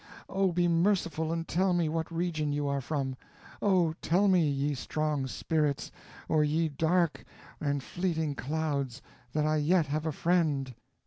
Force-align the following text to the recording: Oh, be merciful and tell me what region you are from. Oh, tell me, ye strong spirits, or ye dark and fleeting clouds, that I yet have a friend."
Oh, 0.29 0.51
be 0.51 0.67
merciful 0.67 1.31
and 1.31 1.47
tell 1.47 1.73
me 1.73 1.87
what 1.87 2.11
region 2.11 2.51
you 2.51 2.67
are 2.67 2.81
from. 2.81 3.15
Oh, 3.61 3.93
tell 4.01 4.27
me, 4.27 4.49
ye 4.49 4.73
strong 4.73 5.27
spirits, 5.27 5.91
or 6.27 6.43
ye 6.43 6.69
dark 6.69 7.23
and 7.59 7.83
fleeting 7.83 8.33
clouds, 8.33 9.03
that 9.33 9.45
I 9.45 9.57
yet 9.57 9.85
have 9.85 10.07
a 10.07 10.11
friend." 10.11 10.73